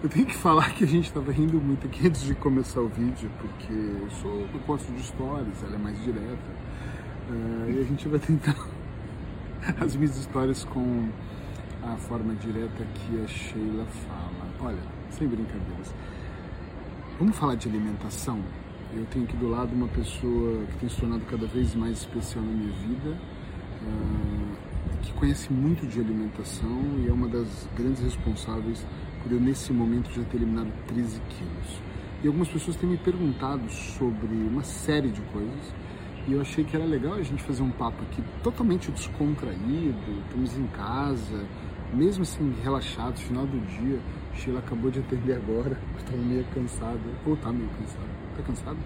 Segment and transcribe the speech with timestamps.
[0.00, 2.88] Eu tenho que falar que a gente estava rindo muito aqui antes de começar o
[2.88, 6.50] vídeo, porque eu sou do gosto de histórias, ela é mais direta.
[7.28, 8.54] Uh, e a gente vai tentar
[9.80, 11.08] as minhas histórias com
[11.82, 14.70] a forma direta que a Sheila fala.
[14.70, 14.78] Olha,
[15.10, 15.92] sem brincadeiras.
[17.18, 18.40] Vamos falar de alimentação?
[18.94, 22.44] Eu tenho aqui do lado uma pessoa que tem se tornado cada vez mais especial
[22.44, 23.18] na minha vida,
[23.82, 28.86] uh, que conhece muito de alimentação e é uma das grandes responsáveis
[29.34, 31.80] eu, nesse momento, já ter eliminado 13 quilos.
[32.22, 35.74] E algumas pessoas têm me perguntado sobre uma série de coisas
[36.28, 40.58] e eu achei que era legal a gente fazer um papo aqui totalmente descontraído, estamos
[40.58, 41.46] em casa,
[41.94, 43.98] mesmo assim relaxados, final do dia.
[44.34, 48.08] Sheila acabou de atender agora, estava meio cansada, ou tá meio cansada.
[48.36, 48.76] Tá cansado?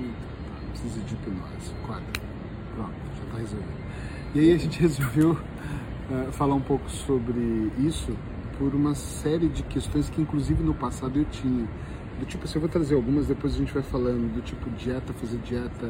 [0.00, 0.18] Muito.
[0.46, 1.74] Tá, precisa de hipnose.
[1.86, 2.22] Quatro.
[2.74, 3.72] Pronto, já tá resolvido.
[4.34, 8.14] E aí a gente resolveu uh, falar um pouco sobre isso
[8.62, 11.66] por uma série de questões que inclusive no passado eu tinha.
[12.20, 15.12] Do tipo, assim, eu vou trazer algumas, depois a gente vai falando, do tipo dieta,
[15.14, 15.86] fazer dieta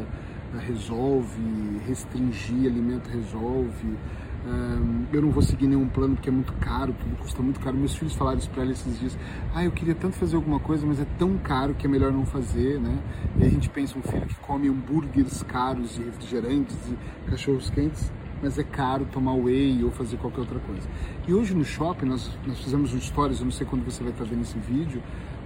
[0.55, 1.43] uh, resolve,
[1.87, 3.99] restringir alimento resolve.
[4.47, 7.77] Um, eu não vou seguir nenhum plano porque é muito caro, tudo custa muito caro.
[7.77, 9.19] Meus filhos falaram isso para ela esses dias.
[9.55, 12.25] Ah, eu queria tanto fazer alguma coisa, mas é tão caro que é melhor não
[12.25, 12.99] fazer, né?
[13.39, 18.11] E a gente pensa um filho que come hambúrgueres caros e refrigerantes e cachorros quentes
[18.43, 20.89] mas é caro tomar whey ou fazer qualquer outra coisa.
[21.27, 24.13] E hoje no shopping nós, nós fizemos um stories, eu não sei quando você vai
[24.13, 25.01] estar vendo esse vídeo,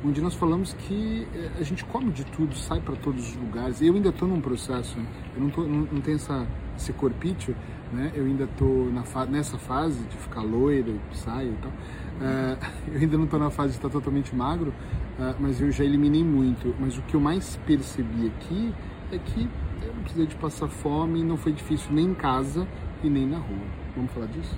[0.05, 3.81] onde nós falamos que eh, a gente come de tudo, sai para todos os lugares.
[3.83, 4.99] Eu ainda estou num processo,
[5.35, 7.55] eu não, tô, não, não tenho essa, esse corpício,
[7.93, 8.13] né?
[8.15, 11.71] Eu ainda estou fa nessa fase de ficar loira, saio e tal.
[11.71, 14.71] Uh, eu ainda não estou na fase de estar totalmente magro,
[15.19, 16.75] uh, mas eu já eliminei muito.
[16.79, 18.75] Mas o que eu mais percebi aqui
[19.13, 19.49] é que
[19.83, 22.67] eu não precisei de passar fome, não foi difícil nem em casa
[23.03, 23.67] e nem na rua.
[23.95, 24.57] Vamos falar disso?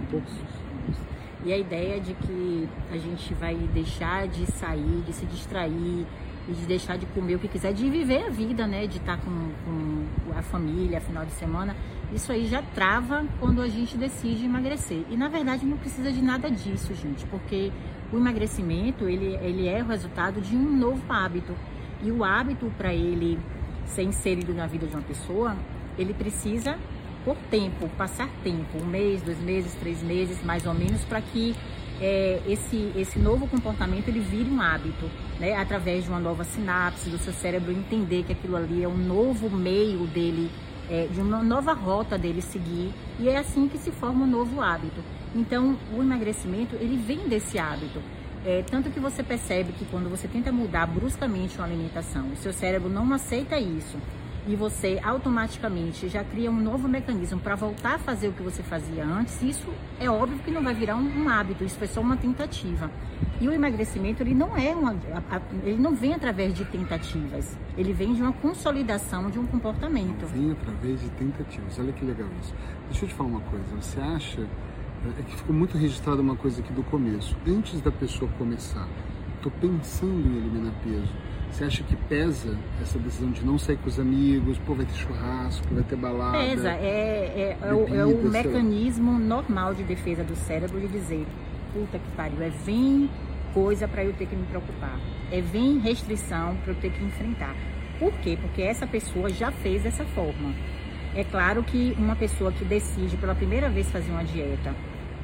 [0.00, 0.26] Um pouco?
[1.44, 6.06] E a ideia de que a gente vai deixar de sair, de se distrair
[6.48, 8.86] e de deixar de comer o que quiser, de viver a vida, né?
[8.86, 11.76] De estar com, com a família, final de semana.
[12.12, 15.04] Isso aí já trava quando a gente decide emagrecer.
[15.10, 17.72] E na verdade não precisa de nada disso, gente, porque
[18.12, 21.54] o emagrecimento ele, ele é o resultado de um novo hábito.
[22.02, 23.38] E o hábito para ele
[23.84, 25.56] ser inserido na vida de uma pessoa,
[25.98, 26.78] ele precisa
[27.26, 31.56] por tempo, passar tempo, um mês, dois meses, três meses, mais ou menos, para que
[32.00, 35.10] é, esse, esse novo comportamento ele vire um hábito,
[35.40, 35.56] né?
[35.56, 39.50] através de uma nova sinapse do seu cérebro entender que aquilo ali é um novo
[39.50, 40.52] meio dele,
[40.88, 44.60] é, de uma nova rota dele seguir, e é assim que se forma um novo
[44.60, 45.02] hábito.
[45.34, 48.00] Então, o emagrecimento ele vem desse hábito.
[48.44, 52.52] É, tanto que você percebe que quando você tenta mudar bruscamente uma alimentação, o seu
[52.52, 53.98] cérebro não aceita isso
[54.46, 58.62] e você automaticamente já cria um novo mecanismo para voltar a fazer o que você
[58.62, 59.68] fazia antes, isso
[59.98, 62.90] é óbvio que não vai virar um, um hábito, isso foi só uma tentativa.
[63.40, 64.96] E o emagrecimento ele não é uma,
[65.64, 70.26] ele não vem através de tentativas, ele vem de uma consolidação de um comportamento.
[70.26, 71.78] Vem através de tentativas.
[71.78, 72.54] Olha que legal isso.
[72.88, 73.64] Deixa eu te falar uma coisa.
[73.80, 74.46] Você acha
[75.18, 77.36] é que ficou muito registrada uma coisa aqui do começo.
[77.46, 78.88] Antes da pessoa começar,
[79.36, 81.12] estou pensando em eliminar peso
[81.50, 84.58] você acha que pesa essa decisão de não sair com os amigos?
[84.58, 86.38] Pô, vai ter churrasco, vai ter balada?
[86.38, 91.26] Pesa, é, é, é, o, é o mecanismo normal de defesa do cérebro de dizer:
[91.72, 93.08] puta que pariu, é vem
[93.54, 95.00] coisa para eu ter que me preocupar,
[95.32, 97.54] é vem restrição para eu ter que enfrentar.
[97.98, 98.36] Por quê?
[98.40, 100.54] Porque essa pessoa já fez dessa forma.
[101.14, 104.74] É claro que uma pessoa que decide pela primeira vez fazer uma dieta,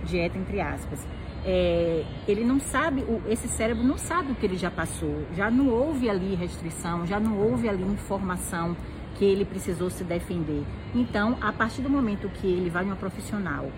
[0.07, 1.07] dieta entre aspas,
[1.45, 5.69] é, ele não sabe, esse cérebro não sabe o que ele já passou, já não
[5.69, 8.77] houve ali restrição, já não houve ali informação
[9.17, 10.65] que ele precisou se defender.
[10.95, 13.71] Então, a partir do momento que ele vai numa profissional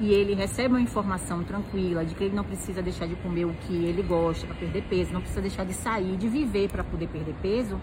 [0.00, 3.54] e ele recebe uma informação tranquila de que ele não precisa deixar de comer o
[3.54, 7.08] que ele gosta para perder peso, não precisa deixar de sair, de viver para poder
[7.08, 7.80] perder peso,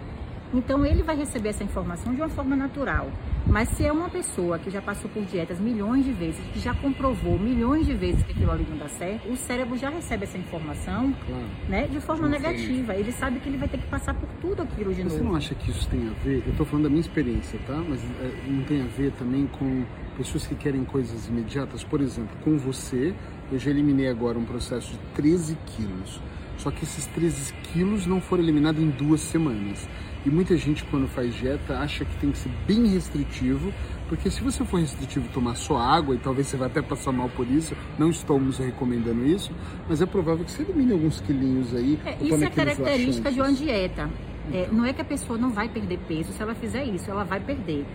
[0.54, 3.12] então ele vai receber essa informação de uma forma natural.
[3.48, 6.74] Mas se é uma pessoa que já passou por dietas milhões de vezes, que já
[6.74, 10.38] comprovou milhões de vezes que aquilo ali não dá certo, o cérebro já recebe essa
[10.38, 11.46] informação claro.
[11.68, 12.96] né, de forma negativa.
[12.96, 15.18] Ele sabe que ele vai ter que passar por tudo aquilo de Você novo.
[15.18, 16.44] Você não acha que isso tem a ver?
[16.46, 17.84] Eu estou falando da minha experiência, tá?
[17.88, 19.84] Mas é, não tem a ver também com
[20.16, 21.84] pessoas que querem coisas imediatas?
[21.84, 23.16] Por exemplo, com você,
[23.52, 26.22] eu já eliminei agora um processo de 13 quilos.
[26.58, 29.88] Só que esses 13 quilos não foram eliminados em duas semanas.
[30.26, 33.74] E muita gente, quando faz dieta, acha que tem que ser bem restritivo,
[34.10, 37.30] porque se você for restritivo tomar só água, e talvez você vai até passar mal
[37.30, 39.52] por isso, não estamos recomendando isso,
[39.88, 42.00] mas é provável que você elimine alguns quilinhos aí.
[42.06, 43.34] É, isso é característica laxantes.
[43.34, 44.10] de uma dieta.
[44.52, 44.74] É, então.
[44.74, 47.40] não é que a pessoa não vai perder peso se ela fizer isso, ela vai
[47.40, 47.86] perder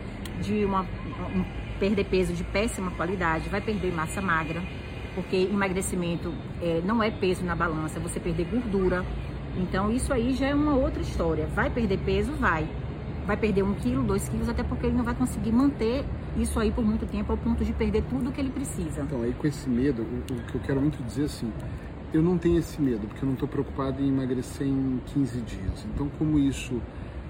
[0.40, 1.44] de uma um,
[1.78, 4.62] perder peso de péssima qualidade, vai perder massa magra,
[5.14, 6.32] porque emagrecimento
[6.62, 9.04] é, não é peso na balança, você perder gordura.
[9.56, 11.46] Então isso aí já é uma outra história.
[11.46, 12.32] Vai perder peso?
[12.32, 12.68] Vai.
[13.26, 16.04] Vai perder um quilo, dois quilos, até porque ele não vai conseguir manter
[16.36, 19.02] isso aí por muito tempo ao ponto de perder tudo que ele precisa.
[19.02, 21.50] Então aí com esse medo, o, o que eu quero muito dizer assim,
[22.12, 25.86] eu não tenho esse medo, porque eu não estou preocupado em emagrecer em 15 dias.
[25.94, 26.80] Então como isso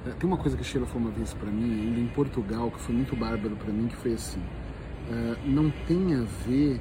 [0.06, 2.70] é, tem uma coisa que a Sheila falou uma vez para mim, ainda em Portugal,
[2.70, 6.80] que foi muito bárbaro para mim, que foi assim: uh, não tem a ver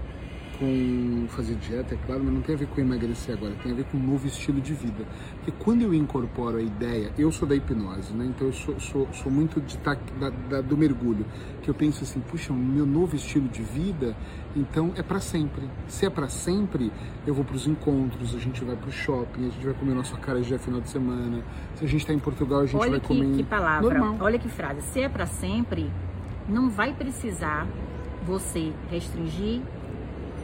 [0.64, 3.76] com fazer dieta, é claro, mas não tem a ver com emagrecer agora, tem a
[3.76, 5.06] ver com um novo estilo de vida.
[5.38, 8.26] Porque quando eu incorporo a ideia, eu sou da hipnose, né?
[8.26, 9.96] Então eu sou, sou, sou muito de da,
[10.50, 11.26] da, do mergulho,
[11.62, 14.16] que eu penso assim, puxa, o meu novo estilo de vida,
[14.56, 15.64] então é para sempre.
[15.88, 16.92] Se é para sempre,
[17.28, 19.94] eu vou para os encontros, a gente vai para o shopping, a gente vai comer
[19.94, 21.44] nossa cara de final de semana.
[21.76, 23.36] Se a gente está em Portugal, a gente olha vai que, comer.
[23.36, 24.18] que palavra, normal.
[24.22, 24.82] olha que frase.
[24.82, 25.92] Se é para sempre,
[26.48, 27.68] não vai precisar
[28.26, 29.62] você restringir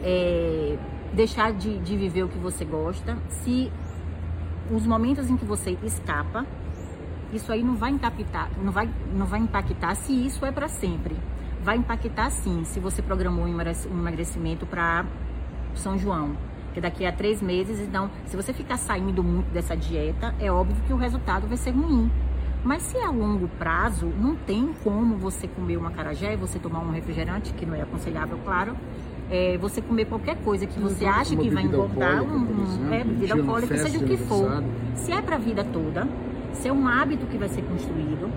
[0.02, 0.78] é,
[1.12, 3.70] deixar de, de viver o que você gosta, se
[4.70, 6.46] os momentos em que você escapa,
[7.32, 11.16] isso aí não vai impactar, não vai, não vai impactar se isso é para sempre.
[11.62, 15.04] Vai impactar sim, se você programou um emagrecimento para
[15.74, 16.36] São João,
[16.72, 20.82] que daqui a três meses, então, se você ficar saindo muito dessa dieta, é óbvio
[20.86, 22.10] que o resultado vai ser ruim.
[22.62, 26.80] Mas se é a longo prazo, não tem como você comer uma carajé, você tomar
[26.80, 28.76] um refrigerante, que não é aconselhável, claro,
[29.30, 33.34] é, você comer qualquer coisa que você Uma acha que vai engordar, um, é, bebida
[33.34, 34.62] alcoólica, seja o que for.
[34.94, 36.08] Se é para a vida toda,
[36.52, 38.30] se é um hábito que vai ser construído,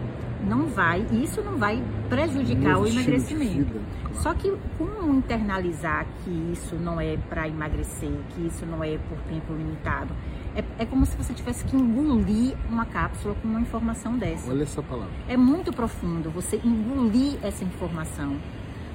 [0.48, 3.72] não vai, isso não vai prejudicar o emagrecimento.
[3.72, 4.22] Claro.
[4.22, 9.18] Só que como internalizar que isso não é para emagrecer, que isso não é por
[9.30, 10.14] tempo limitado,
[10.56, 14.52] é, é, como se você tivesse que engolir uma cápsula com uma informação dessa.
[14.52, 15.12] Olha essa palavra.
[15.28, 18.38] É muito profundo você engolir essa informação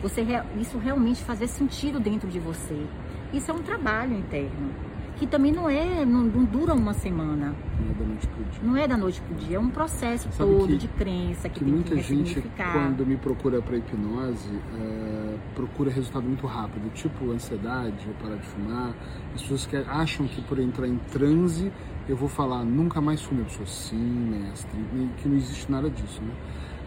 [0.02, 0.24] você
[0.60, 2.86] isso realmente fazer sentido dentro de você.
[3.32, 7.54] Isso é um trabalho interno que também não é não, não dura uma semana.
[7.80, 8.60] Não é da noite pro dia.
[8.62, 11.58] Não é da noite pro dia, é um processo Sabe todo que, de crença que,
[11.58, 12.42] que tem muita que gente
[12.72, 14.48] quando me procura para hipnose
[14.78, 18.94] é, procura resultado muito rápido, tipo ansiedade, ou parar de fumar.
[19.34, 21.72] As pessoas que acham que por entrar em transe
[22.08, 25.90] eu vou falar nunca mais fume, a pessoa sim, mestre, e que não existe nada
[25.90, 26.32] disso, né?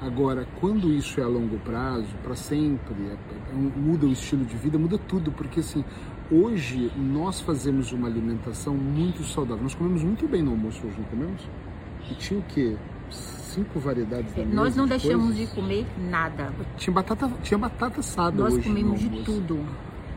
[0.01, 4.55] Agora, quando isso é a longo prazo, para sempre, é, é, muda o estilo de
[4.57, 5.85] vida, muda tudo, porque assim,
[6.31, 9.61] hoje nós fazemos uma alimentação muito saudável.
[9.61, 11.47] Nós comemos muito bem no almoço hoje, não comemos?
[12.09, 12.75] E tinha o quê?
[13.11, 15.49] Cinco variedades da Nós não de deixamos coisas.
[15.49, 16.51] de comer nada.
[16.77, 18.67] Tinha batata, tinha batata assada Nós hoje.
[18.69, 19.59] Nós comemos de tudo,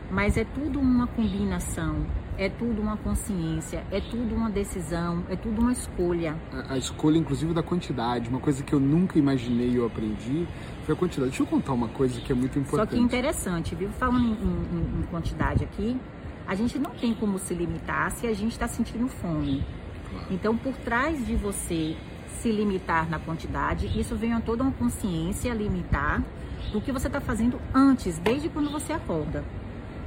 [0.09, 1.97] mas é tudo uma combinação
[2.37, 6.35] é tudo uma consciência, é tudo uma decisão, é tudo uma escolha.
[6.51, 8.29] A, a, escolha, inclusive, da quantidade.
[8.29, 10.47] Uma coisa que eu nunca imaginei e eu aprendi
[10.83, 11.31] foi a quantidade.
[11.31, 12.89] Deixa eu contar uma coisa que é muito importante.
[12.89, 13.89] Só que interessante, viu?
[13.89, 15.99] Falando em, em, em quantidade aqui,
[16.47, 19.63] a gente não tem como se limitar se a gente está sentindo fome.
[20.09, 20.27] Claro.
[20.29, 21.95] Então, por trás de você
[22.39, 26.21] se limitar na quantidade, isso vem a toda uma consciência limitar
[26.71, 29.43] do que você está fazendo antes, desde quando você acorda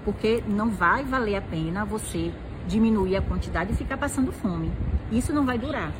[0.04, 2.32] porque não vai valer a pena você
[2.66, 4.70] diminuir a quantidade e ficar passando fome.
[5.10, 5.92] Isso não vai durar.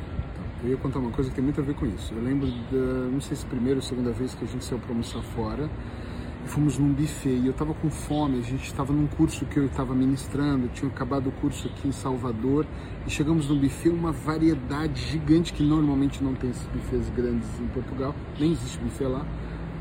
[0.63, 2.13] Eu ia contar uma coisa que tem muito a ver com isso.
[2.13, 4.91] Eu lembro da, não sei se primeira ou segunda vez que a gente saiu para
[4.91, 5.69] almoçar fora
[6.45, 9.57] e fomos num buffet e eu estava com fome, a gente estava num curso que
[9.57, 12.65] eu estava ministrando, tinha acabado o curso aqui em Salvador
[13.07, 17.67] e chegamos num buffet, uma variedade gigante que normalmente não tem esses buffets grandes em
[17.67, 19.25] Portugal, nem existe buffet lá.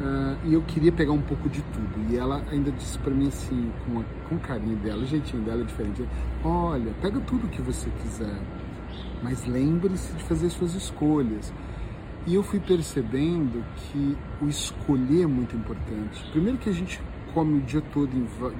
[0.00, 2.12] Uh, e eu queria pegar um pouco de tudo.
[2.12, 5.42] E ela ainda disse para mim assim, com, a, com o carinho dela, o jeitinho
[5.42, 6.08] dela é diferente:
[6.44, 8.38] Olha, pega tudo que você quiser,
[9.22, 11.52] mas lembre-se de fazer suas escolhas.
[12.26, 16.22] E eu fui percebendo que o escolher é muito importante.
[16.30, 17.00] Primeiro, que a gente
[17.32, 18.10] come o dia todo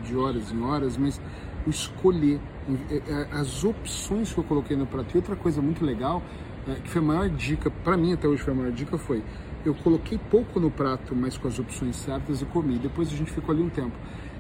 [0.03, 1.21] de horas em horas, mas
[1.67, 2.41] o escolher,
[2.91, 5.15] é, é, as opções que eu coloquei no prato.
[5.15, 6.23] E outra coisa muito legal,
[6.67, 9.23] é, que foi a maior dica, para mim até hoje foi a maior dica, foi
[9.65, 12.79] eu coloquei pouco no prato, mas com as opções certas e comi.
[12.79, 13.97] Depois a gente ficou ali um tempo.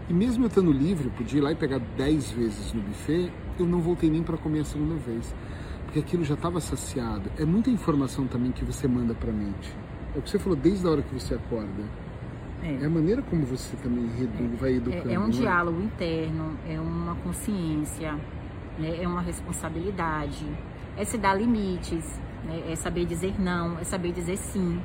[0.08, 3.66] E mesmo eu estando livre, podia ir lá e pegar 10 vezes no buffet, eu
[3.66, 5.34] não voltei nem para comer a segunda vez.
[5.84, 7.30] Porque aquilo já estava saciado.
[7.38, 9.74] É muita informação também que você manda para a mente.
[10.14, 11.84] É o que você falou desde a hora que você acorda.
[12.62, 15.10] É, é a maneira como você também redu, vai educando.
[15.10, 18.12] É, é um diálogo interno, é uma consciência,
[18.78, 19.02] né?
[19.02, 20.44] é uma responsabilidade,
[20.96, 22.64] é se dar limites, né?
[22.68, 24.80] é saber dizer não, é saber dizer sim.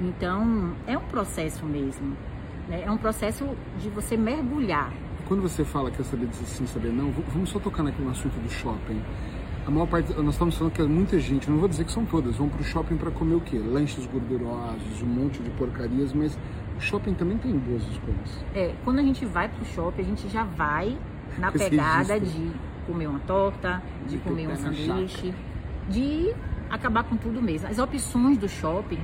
[0.00, 2.16] Então, é um processo mesmo.
[2.68, 2.84] Né?
[2.84, 3.46] É um processo
[3.78, 4.92] de você mergulhar.
[5.28, 8.32] Quando você fala que é saber dizer sim, saber não, vamos só tocar naquele assunto
[8.40, 9.00] do shopping.
[9.66, 12.36] A maior parte, nós estamos falando que muita gente, não vou dizer que são todas,
[12.36, 13.58] vão para o shopping para comer o quê?
[13.58, 16.36] Lanches gordurosos, um monte de porcarias, mas
[16.76, 18.44] o shopping também tem boas escolhas.
[18.54, 20.98] É, quando a gente vai para o shopping, a gente já vai
[21.38, 22.50] na pegada de
[22.86, 25.34] comer uma torta, de, de comer um sanduíche,
[25.88, 26.34] de
[26.70, 27.68] acabar com tudo mesmo.
[27.68, 29.00] As opções do shopping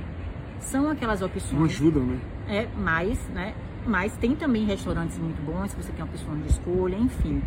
[0.59, 1.53] são aquelas opções.
[1.53, 2.19] Não ajudam, né?
[2.47, 3.53] É, mais, né?
[3.85, 7.41] Mas tem também restaurantes muito bons, se você tem opções de escolha, enfim.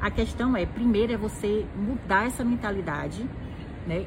[0.00, 3.24] A questão é, primeiro é você mudar essa mentalidade,
[3.86, 4.04] né?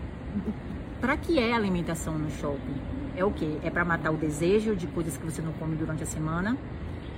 [0.99, 2.75] Para que é a alimentação no shopping?
[3.15, 3.57] É o quê?
[3.63, 6.57] É para matar o desejo de coisas que você não come durante a semana,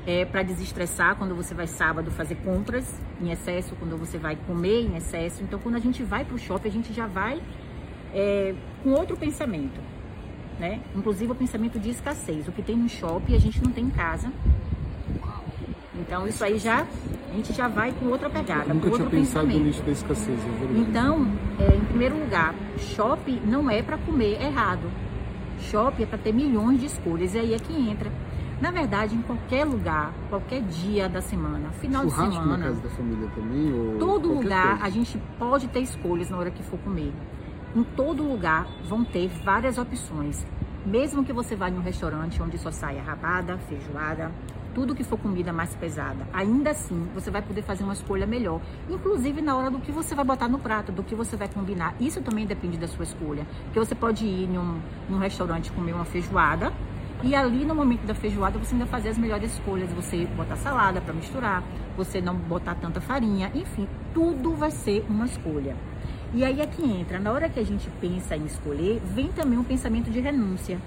[0.06, 4.82] é para desestressar quando você vai sábado fazer compras em excesso, quando você vai comer
[4.82, 5.44] em excesso.
[5.44, 7.42] Então, quando a gente vai para o shopping, a gente já vai
[8.14, 9.80] é, com outro pensamento,
[10.60, 10.80] né?
[10.96, 12.48] Inclusive o pensamento de escassez.
[12.48, 14.32] O que tem no shopping a gente não tem em casa.
[15.96, 16.86] Então, isso aí já
[17.32, 18.66] a gente já vai com outra pegada.
[18.68, 19.66] Eu nunca com tinha outro pensado pensamento.
[19.66, 20.80] nisso da escassez, é.
[20.80, 21.28] Então,
[21.60, 24.92] é, em primeiro lugar, shopping não é para comer errado.
[25.60, 27.34] Shopping é para ter milhões de escolhas.
[27.34, 28.12] E aí é que entra.
[28.60, 32.82] Na verdade, em qualquer lugar, qualquer dia da semana, final Churrasco de semana, na casa
[32.82, 33.74] da família também?
[33.74, 34.86] Ou todo lugar coisa?
[34.86, 37.12] a gente pode ter escolhas na hora que for comer.
[37.74, 40.46] Em todo lugar vão ter várias opções.
[40.86, 44.30] Mesmo que você vá em um restaurante onde só saia rabada, feijoada,
[44.74, 48.60] tudo que for comida mais pesada, ainda assim você vai poder fazer uma escolha melhor.
[48.90, 51.96] Inclusive na hora do que você vai botar no prato, do que você vai combinar.
[51.98, 53.48] Isso também depende da sua escolha.
[53.64, 56.74] Porque você pode ir em um, em um restaurante comer uma feijoada
[57.24, 59.90] e ali no momento da feijoada você ainda fazer as melhores escolhas.
[59.94, 61.64] Você botar salada para misturar,
[61.96, 65.78] você não botar tanta farinha, enfim, tudo vai ser uma escolha.
[66.34, 69.60] E aí é que entra, na hora que a gente pensa em escolher, vem também
[69.60, 70.80] um pensamento de renúncia,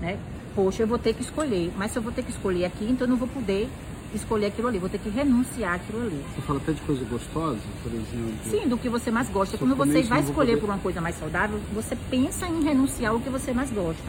[0.00, 0.16] né?
[0.54, 3.06] Poxa, eu vou ter que escolher, mas se eu vou ter que escolher aqui, então
[3.06, 3.68] eu não vou poder
[4.14, 6.24] escolher aquilo ali, vou ter que renunciar aquilo ali.
[6.34, 8.34] Você fala até de coisa gostosa, por exemplo.
[8.44, 9.56] Sim, do que você mais gosta.
[9.56, 13.12] Eu Quando você vai escolher poder- por uma coisa mais saudável, você pensa em renunciar
[13.12, 14.02] ao que você mais gosta.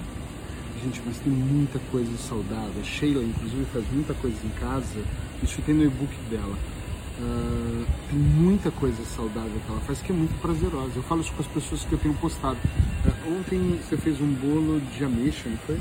[0.83, 2.83] Gente, mas tem muita coisa saudável.
[2.83, 5.03] Sheila, inclusive, faz muita coisa em casa.
[5.43, 6.55] Isso tem no e-book dela.
[7.21, 10.91] Ah, tem muita coisa saudável que ela faz que é muito prazerosa.
[10.95, 12.57] Eu falo isso com as pessoas que eu tenho postado.
[13.05, 15.77] Ah, ontem você fez um bolo de ameixa, não foi?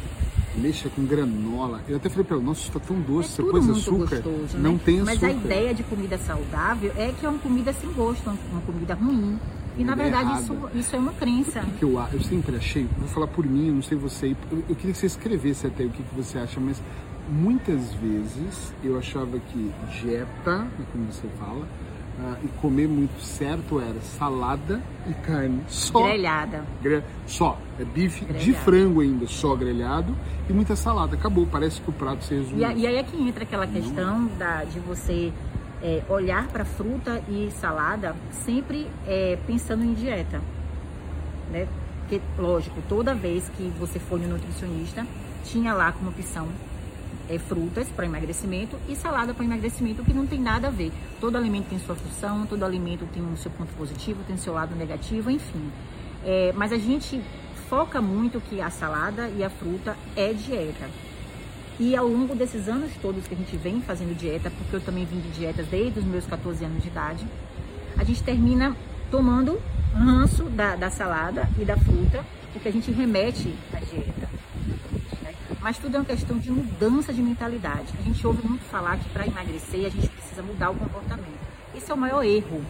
[0.57, 1.81] Ameixa com granola.
[1.89, 3.41] Eu até falei pra ela, nossa, isso tá tão doce.
[3.41, 4.17] é você pôs açúcar?
[4.17, 4.81] gostoso, não né?
[4.85, 5.27] tem Mas açúcar.
[5.27, 9.39] a ideia de comida saudável é que é uma comida sem gosto, uma comida ruim.
[9.77, 10.43] E na verdade errada.
[10.43, 11.61] isso, isso é uma crença.
[11.79, 14.75] que eu, eu sempre achei, vou falar por mim, eu não sei você, eu, eu
[14.75, 16.83] queria que você escrevesse até o que, que você acha, mas
[17.29, 21.67] muitas vezes eu achava que dieta, como você fala,
[22.21, 25.63] ah, e comer muito certo era salada e carne.
[25.69, 26.03] Só.
[26.05, 26.65] Grelhada.
[26.83, 27.57] Gre- Só.
[27.79, 28.65] É bife de Grelhado.
[28.65, 30.15] frango ainda, só grelhado
[30.49, 31.15] e muita salada.
[31.15, 32.61] Acabou, parece que o prato se resume.
[32.65, 35.33] E, e aí é que entra aquela questão da, de você
[35.81, 40.41] é, olhar para fruta e salada sempre é, pensando em dieta.
[41.53, 41.69] Né?
[42.01, 45.07] Porque, lógico, toda vez que você for no nutricionista,
[45.45, 46.49] tinha lá como opção
[47.29, 50.93] é, frutas para emagrecimento e salada para emagrecimento, que não tem nada a ver.
[51.21, 54.55] Todo alimento tem sua função, todo alimento tem o seu ponto positivo, tem o seu
[54.55, 55.71] lado negativo, enfim.
[56.25, 57.21] É, mas a gente
[57.69, 60.89] foca muito que a salada e a fruta é dieta.
[61.79, 65.05] E ao longo desses anos todos que a gente vem fazendo dieta, porque eu também
[65.05, 67.27] vim de dietas desde os meus 14 anos de idade,
[67.97, 68.77] a gente termina
[69.11, 69.61] tomando
[69.95, 74.28] ranço da, da salada e da fruta, porque a gente remete à dieta.
[75.69, 77.93] Mas tudo é uma questão de mudança de mentalidade.
[77.99, 81.39] A gente ouve muito falar que para emagrecer a gente precisa mudar o comportamento.
[81.77, 82.65] Esse é o maior erro.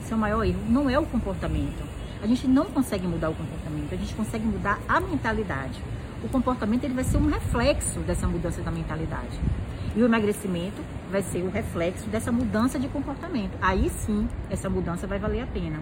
[0.00, 0.60] Esse é o maior erro.
[0.66, 1.84] Não é o comportamento.
[2.22, 5.78] A gente não consegue mudar o comportamento, a gente consegue mudar a mentalidade.
[6.22, 9.38] O comportamento ele vai ser um reflexo dessa mudança da mentalidade.
[9.94, 13.52] E o emagrecimento vai ser o reflexo dessa mudança de comportamento.
[13.60, 15.80] Aí sim, essa mudança vai valer a pena.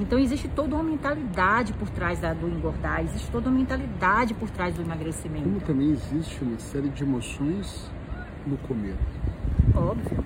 [0.00, 4.48] Então existe toda uma mentalidade por trás da- do engordar, existe toda uma mentalidade por
[4.50, 5.44] trás do emagrecimento.
[5.44, 7.90] Como também existe uma série de emoções
[8.46, 8.96] no comer.
[9.74, 10.24] Óbvio.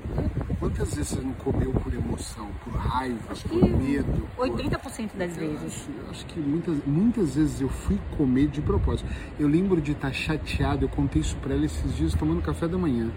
[0.61, 4.27] Quantas vezes você não comeu por emoção, por raiva, Acho por medo?
[4.37, 5.65] por- 80% das Eu vezes.
[5.67, 9.09] acho, acho que muitas, muitas vezes eu fui comer de propósito.
[9.39, 12.79] Eu lembro de estar chateado, eu contei isso pra ela esses dias tomando café da
[12.79, 13.11] manhã.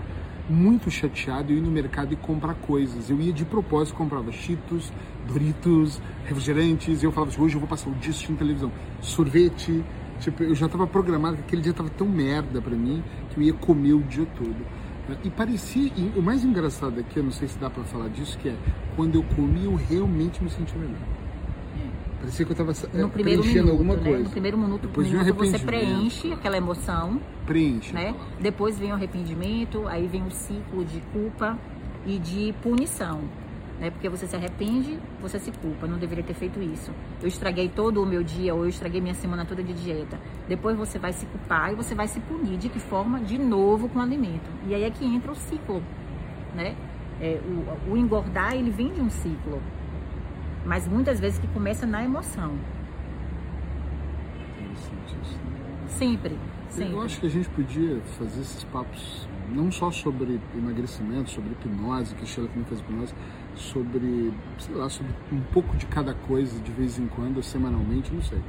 [0.50, 3.10] Muito chateado, eu ia no mercado e comprar coisas.
[3.10, 4.94] Eu ia de propósito, comprava Cheetos,
[5.28, 7.04] Doritos, refrigerantes.
[7.04, 8.72] E eu falava assim, hoje eu vou passar o dia assistindo televisão.
[9.02, 9.84] Sorvete.
[10.22, 13.44] Tipo, eu já estava programado que aquele dia tava tão merda pra mim que eu
[13.44, 14.66] ia comer o dia todo.
[15.24, 18.38] E parecia, e o mais engraçado aqui, eu não sei se dá pra falar disso,
[18.38, 18.56] que é
[18.96, 21.27] quando eu comi, eu realmente me senti melhor.
[22.20, 24.04] Parecia que eu tava é, No primeiro preenchendo minuto, alguma né?
[24.04, 24.24] coisa.
[24.24, 27.94] No primeiro minuto, Depois minuto você preenche aquela emoção, Preenche.
[27.94, 28.16] né?
[28.40, 31.58] Depois vem o arrependimento, aí vem o ciclo de culpa
[32.06, 33.22] e de punição.
[33.80, 33.92] Né?
[33.92, 35.86] Porque você se arrepende, você se culpa.
[35.86, 36.90] Não deveria ter feito isso.
[37.22, 40.20] Eu estraguei todo o meu dia, ou eu estraguei minha semana toda de dieta.
[40.50, 42.58] Depois você vai se culpar e você vai se punir.
[42.58, 43.20] De que forma?
[43.20, 44.50] De novo com o alimento.
[44.68, 45.84] E aí é que entra o ciclo,
[46.56, 46.76] né?
[47.22, 47.40] É,
[47.88, 49.62] o, o engordar, ele vem de um ciclo,
[50.68, 52.52] mas muitas vezes que começa na emoção.
[55.88, 56.38] Sempre,
[56.70, 56.94] sempre.
[56.94, 62.14] Eu acho que a gente podia fazer esses papos não só sobre emagrecimento, sobre hipnose,
[62.14, 63.14] que a Sheila também faz hipnose,
[63.56, 68.22] sobre, sei lá, sobre um pouco de cada coisa de vez em quando, semanalmente, não
[68.22, 68.42] sei.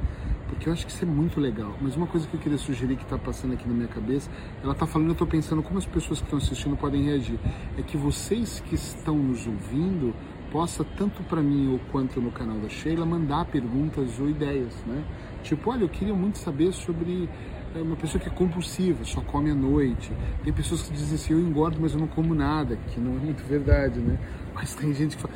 [0.49, 1.73] Porque eu acho que isso é muito legal.
[1.81, 4.29] Mas uma coisa que eu queria sugerir que está passando aqui na minha cabeça,
[4.61, 7.39] ela está falando, eu estou pensando como as pessoas que estão assistindo podem reagir.
[7.77, 10.13] É que vocês que estão nos ouvindo
[10.51, 15.03] possa, tanto para mim ou quanto no canal da Sheila, mandar perguntas ou ideias, né?
[15.43, 17.29] Tipo, olha, eu queria muito saber sobre
[17.75, 20.11] é uma pessoa que é compulsiva, só come à noite.
[20.43, 23.19] Tem pessoas que dizem assim, eu engordo, mas eu não como nada, que não é
[23.19, 24.17] muito verdade, né?
[24.55, 25.33] Mas tem gente que fala,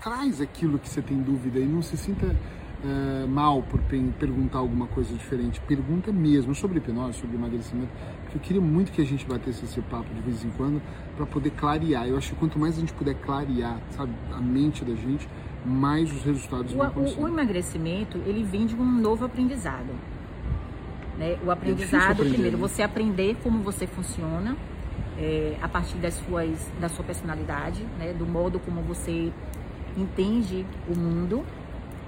[0.00, 3.80] traz aquilo que você tem dúvida e não se sinta uh, mal por
[4.18, 5.60] perguntar alguma coisa diferente.
[5.60, 7.90] Pergunta mesmo sobre hipnose, sobre emagrecimento,
[8.22, 10.82] porque eu queria muito que a gente batesse esse papo de vez em quando
[11.20, 12.06] para poder clarear.
[12.06, 15.28] Eu acho que quanto mais a gente puder clarear, sabe, a mente da gente,
[15.64, 17.20] mais os resultados o, vão acontecer.
[17.20, 19.90] O, o emagrecimento, ele vem de um novo aprendizado.
[21.18, 21.38] Né?
[21.44, 22.68] O aprendizado, é primeiro, né?
[22.68, 24.56] você aprender como você funciona
[25.18, 28.14] é, a partir das suas, da sua personalidade, né?
[28.14, 29.30] do modo como você
[29.96, 31.44] entende o mundo.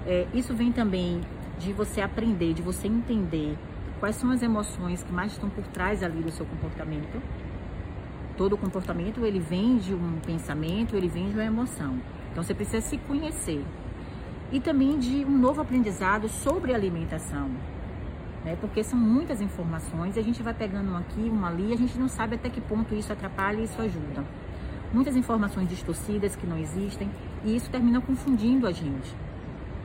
[0.07, 1.21] É, isso vem também
[1.59, 3.55] de você aprender, de você entender
[3.99, 7.21] quais são as emoções que mais estão por trás ali do seu comportamento.
[8.37, 11.97] Todo comportamento ele vem de um pensamento, ele vem de uma emoção.
[12.31, 13.63] Então você precisa se conhecer.
[14.51, 17.49] E também de um novo aprendizado sobre alimentação
[18.43, 18.57] né?
[18.59, 21.97] Porque são muitas informações e a gente vai pegando um aqui, uma ali, a gente
[21.97, 24.23] não sabe até que ponto isso atrapalha e isso ajuda.
[24.91, 27.09] Muitas informações distorcidas que não existem
[27.43, 29.15] e isso termina confundindo a gente.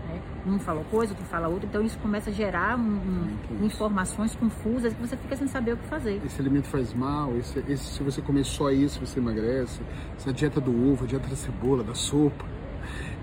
[0.08, 0.20] Né?
[0.46, 4.92] Um fala coisa, outro fala outra, então isso começa a gerar um, um, informações confusas
[4.94, 6.20] que você fica sem saber o que fazer.
[6.24, 9.80] Esse alimento faz mal, esse, esse, se você comer só isso, você emagrece.
[10.16, 12.44] Essa dieta do ovo, a dieta da cebola, da sopa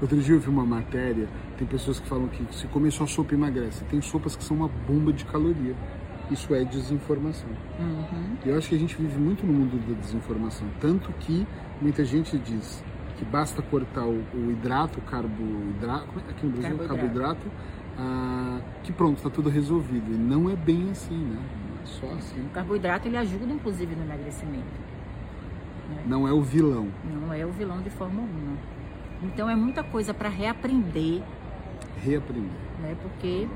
[0.02, 1.28] Outro dia eu vi uma matéria,
[1.58, 3.84] tem pessoas que falam que se comer só sopa emagrece.
[3.86, 5.76] Tem sopas que são uma bomba de caloria.
[6.30, 7.50] Isso é desinformação.
[7.80, 8.36] Uhum.
[8.46, 10.68] Eu acho que a gente vive muito no mundo da desinformação.
[10.82, 11.48] Tanto que
[11.82, 12.84] muita gente diz
[13.18, 18.60] que basta cortar o, o hidrato, o carboidrato, é aqui no Brasil, carboidrato, carboidrato ah,
[18.84, 20.14] que pronto, está tudo resolvido.
[20.14, 21.42] E não é bem assim, né?
[21.70, 22.46] Não é só assim.
[22.46, 24.66] O carboidrato ele ajuda inclusive no emagrecimento.
[25.90, 26.04] Né?
[26.06, 26.90] Não é o vilão.
[27.04, 28.58] Não é o vilão de forma alguma.
[29.24, 31.22] Então é muita coisa para reaprender.
[32.04, 32.52] Reaprender.
[32.82, 32.96] Né?
[33.02, 33.48] Porque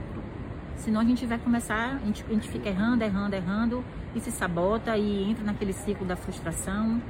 [0.77, 3.83] senão a gente vai começar, a gente, a gente fica errando, errando, errando
[4.15, 7.01] e se sabota e entra naquele ciclo da frustração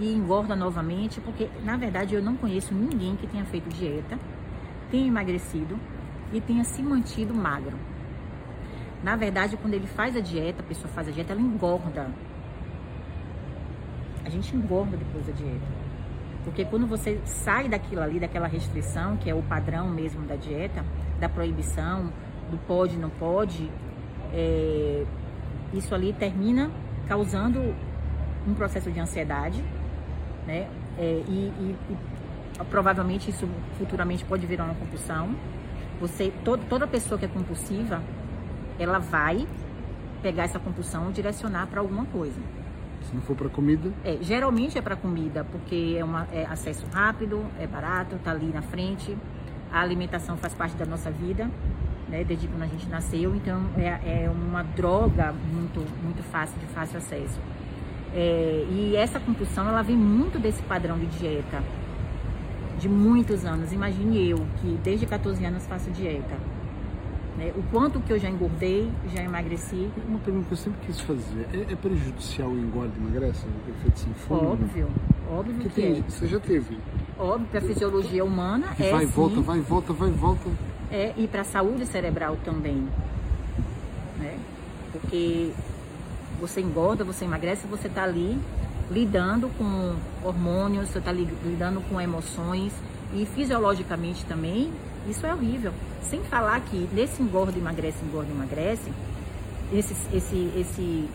[0.00, 4.18] e engorda novamente, porque na verdade eu não conheço ninguém que tenha feito dieta,
[4.90, 5.78] tenha emagrecido
[6.32, 7.78] e tenha se mantido magro.
[9.02, 12.10] Na verdade, quando ele faz a dieta, a pessoa faz a dieta, ela engorda.
[14.24, 15.66] A gente engorda depois da dieta.
[16.44, 20.84] Porque quando você sai daquilo ali, daquela restrição, que é o padrão mesmo da dieta,
[21.18, 22.12] da proibição,
[22.50, 23.70] do pode, não pode,
[24.32, 25.04] é,
[25.72, 26.70] isso ali termina
[27.06, 27.74] causando
[28.46, 29.62] um processo de ansiedade,
[30.50, 30.68] né?
[30.98, 35.34] É, e, e, e, provavelmente isso futuramente pode virar uma compulsão.
[36.00, 38.02] Você, todo, toda pessoa que é compulsiva,
[38.78, 39.46] ela vai
[40.22, 42.40] pegar essa compulsão e direcionar para alguma coisa.
[43.02, 43.92] Se não for para comida?
[44.04, 48.46] É, geralmente é para comida, porque é, uma, é acesso rápido, é barato, tá ali
[48.46, 49.16] na frente.
[49.72, 51.48] A alimentação faz parte da nossa vida,
[52.08, 56.66] né, desde quando a gente nasceu, então é, é uma droga muito, muito fácil, de
[56.66, 57.38] fácil acesso.
[58.14, 61.62] É, e essa compulsão, ela vem muito desse padrão de dieta,
[62.78, 63.72] de muitos anos.
[63.72, 66.36] Imagine eu, que desde 14 anos faço dieta
[67.40, 67.52] né?
[67.56, 69.90] O quanto que eu já engordei, já emagreci.
[70.06, 73.46] Uma pergunta que eu sempre quis fazer: é, é prejudicial o engorda e emagrece?
[73.46, 74.50] O efeito sanfona?
[74.50, 74.88] Óbvio,
[75.30, 76.02] óbvio que, que tem, é.
[76.02, 76.78] Você já teve?
[77.18, 79.12] Óbvio, para a fisiologia humana que é vai, sim.
[79.12, 80.50] volta, vai, volta, vai, volta.
[80.90, 82.86] É, e para a saúde cerebral também.
[84.18, 84.38] Né?
[84.92, 85.52] Porque
[86.40, 88.38] você engorda, você emagrece, você está ali
[88.90, 92.72] lidando com hormônios, você está lidando com emoções
[93.14, 94.72] e fisiologicamente também
[95.08, 95.72] isso é horrível.
[96.02, 98.92] Sem falar que nesse engorda, emagrece, engorda, emagrece,
[99.72, 101.08] esse, esse, esse,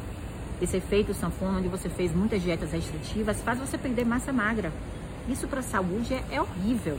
[0.61, 4.71] esse efeito sanfona, onde você fez muitas dietas restritivas, faz você perder massa magra.
[5.27, 6.97] Isso para a saúde é, é horrível.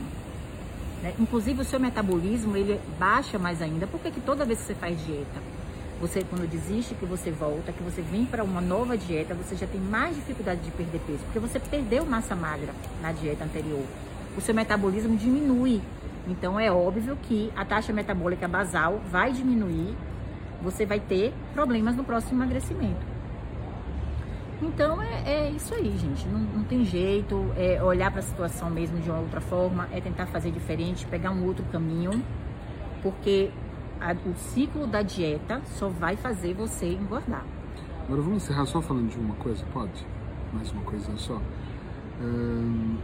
[1.01, 1.13] Né?
[1.19, 3.87] Inclusive o seu metabolismo ele baixa mais ainda.
[3.87, 5.41] Por que toda vez que você faz dieta,
[5.99, 9.67] você quando desiste, que você volta, que você vem para uma nova dieta, você já
[9.67, 13.83] tem mais dificuldade de perder peso, porque você perdeu massa magra na dieta anterior.
[14.37, 15.81] O seu metabolismo diminui
[16.27, 19.95] então é óbvio que a taxa metabólica basal vai diminuir,
[20.61, 23.17] você vai ter problemas no próximo emagrecimento.
[24.61, 26.27] Então é, é isso aí, gente.
[26.27, 27.53] Não, não tem jeito.
[27.55, 31.31] É olhar para a situação mesmo de uma outra forma, é tentar fazer diferente, pegar
[31.31, 32.21] um outro caminho,
[33.01, 33.51] porque
[33.99, 37.45] a, o ciclo da dieta só vai fazer você engordar.
[38.05, 40.05] Agora vamos encerrar só falando de uma coisa, pode?
[40.53, 41.41] Mais uma coisa só.
[42.21, 42.97] Hum,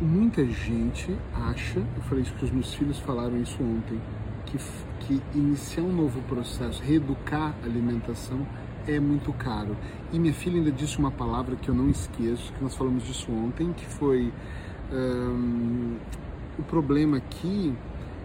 [0.00, 4.00] muita gente acha, eu falei isso que os meus filhos falaram isso ontem,
[4.46, 4.58] que,
[5.00, 8.46] que iniciar um novo processo, reeducar a alimentação
[8.86, 9.76] é muito caro.
[10.12, 13.30] E minha filha ainda disse uma palavra que eu não esqueço, que nós falamos disso
[13.30, 14.32] ontem, que foi
[14.92, 15.96] um,
[16.58, 17.74] o problema aqui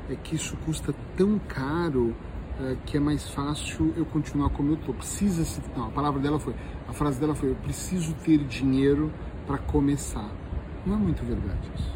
[0.10, 2.16] é que isso custa tão caro
[2.60, 4.94] uh, que é mais fácil eu continuar como eu tô.
[4.94, 6.56] Precisa se não, a palavra dela foi,
[6.88, 9.12] a frase dela foi, eu preciso ter dinheiro
[9.46, 10.30] para começar.
[10.86, 11.96] Não é muito verdade isso.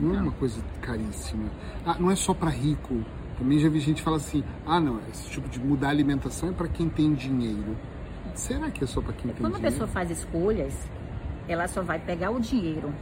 [0.00, 0.16] Não, não.
[0.16, 1.50] é uma coisa caríssima.
[1.84, 3.04] Ah, não é só para rico
[3.38, 6.52] também já vi gente falar assim: ah, não, esse tipo de mudar a alimentação é
[6.52, 7.76] para quem tem dinheiro.
[8.34, 9.54] Será que é só para quem tem Quando dinheiro?
[9.54, 10.74] Quando a pessoa faz escolhas,
[11.48, 12.92] ela só vai pegar o dinheiro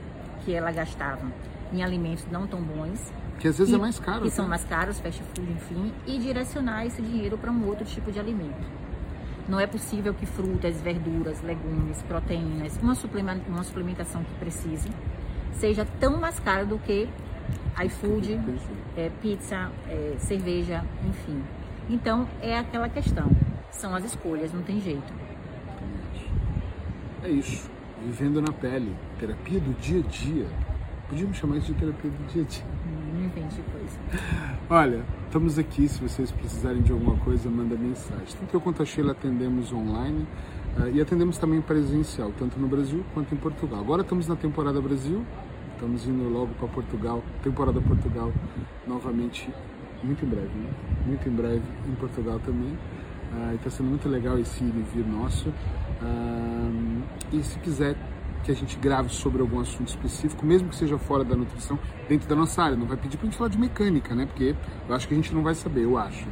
[0.44, 1.26] que ela gastava
[1.72, 3.00] em alimentos não tão bons.
[3.38, 4.22] Que às vezes é mais caro.
[4.22, 8.10] Que são mais caros, fast food, enfim, e direcionar esse dinheiro para um outro tipo
[8.10, 8.66] de alimento.
[9.48, 14.88] Não é possível que frutas, verduras, legumes, proteínas, uma, suplementação que precise,
[15.52, 17.08] seja tão mais cara do que
[17.84, 18.40] iFood,
[18.96, 21.42] é, pizza, é, cerveja, enfim.
[21.88, 23.30] Então é aquela questão.
[23.70, 25.12] São as escolhas, não tem jeito.
[27.22, 27.70] É isso.
[28.04, 28.94] Vivendo na pele.
[29.18, 30.46] Terapia do dia a dia.
[31.08, 32.75] Podíamos chamar isso de terapia do dia a dia.
[33.36, 33.98] Coisa.
[34.70, 35.86] Olha, estamos aqui.
[35.88, 38.34] Se vocês precisarem de alguma coisa, manda mensagem.
[38.40, 40.26] Tanto eu quanto a Sheila atendemos online
[40.78, 43.80] uh, e atendemos também presencial, tanto no Brasil quanto em Portugal.
[43.80, 45.22] Agora estamos na temporada Brasil,
[45.76, 48.32] Estamos indo logo para Portugal, temporada Portugal,
[48.86, 49.46] novamente,
[50.02, 50.70] muito em breve, né?
[51.04, 52.78] Muito em breve em Portugal também.
[53.34, 55.52] Ah, está sendo muito legal esse ir e vir nosso.
[56.00, 56.70] Ah,
[57.30, 57.94] e se quiser
[58.44, 62.28] que a gente grave sobre algum assunto específico, mesmo que seja fora da nutrição, dentro
[62.28, 64.26] da nossa área, não vai pedir para a gente falar de mecânica, né?
[64.26, 64.54] Porque
[64.88, 66.26] eu acho que a gente não vai saber, eu acho.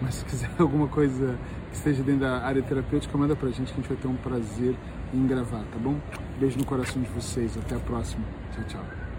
[0.00, 1.38] Mas se quiser alguma coisa
[1.70, 4.16] que esteja dentro da área terapêutica, manda pra gente que a gente vai ter um
[4.16, 4.74] prazer
[5.14, 5.96] em gravar, tá bom?
[6.38, 8.24] Beijo no coração de vocês, até a próxima.
[8.52, 9.09] Tchau, tchau.